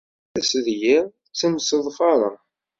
Ass 0.39 0.51
d 0.65 0.67
yiḍ 0.81 1.05
ttemseḍfaren. 1.29 2.37